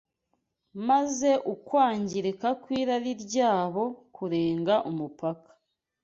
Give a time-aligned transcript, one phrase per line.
[0.87, 3.83] maze ukwangirika kw’irari ryabo
[4.15, 5.49] kurenga umupaka